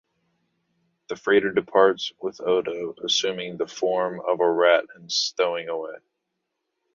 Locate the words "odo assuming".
2.41-3.57